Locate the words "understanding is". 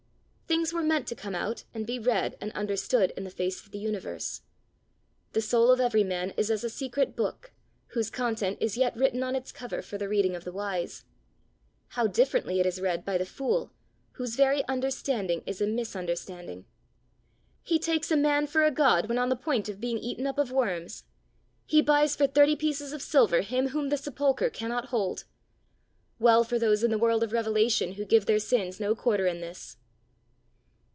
14.67-15.61